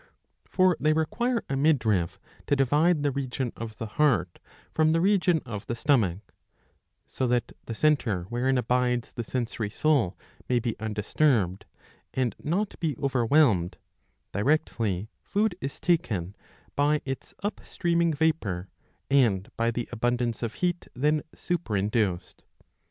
For 0.45 0.75
they 0.79 0.93
require 0.93 1.43
a 1.47 1.55
midriff 1.55 2.19
to 2.47 2.55
divide 2.55 3.03
the 3.03 3.11
region 3.11 3.53
of 3.55 3.77
the 3.77 3.85
heart 3.85 4.39
from 4.73 4.93
the 4.93 4.99
region 4.99 5.41
* 5.43 5.45
of 5.55 5.67
the 5.67 5.75
stomach, 5.75 6.33
so 7.05 7.27
that 7.27 7.51
the 7.65 7.75
centre 7.75 8.23
wherein 8.23 8.57
abides 8.57 9.13
the 9.13 9.23
sensory 9.23 9.69
soul 9.69 10.17
may 10.49 10.57
be 10.57 10.75
undisturbed, 10.79 11.65
and 12.15 12.33
not 12.41 12.79
be 12.79 12.97
overwhelmed, 12.97 13.77
directly 14.31 15.11
food 15.21 15.53
is 15.61 15.79
taken, 15.79 16.35
by 16.75 17.03
its 17.05 17.35
up 17.43 17.61
steaming 17.63 18.11
vapour 18.11 18.69
^ 19.11 19.15
and 19.15 19.51
by 19.55 19.69
the 19.69 19.87
abundance 19.91 20.41
of 20.41 20.55
heat 20.55 20.87
then 20.95 21.21
superinduced. 21.35 22.41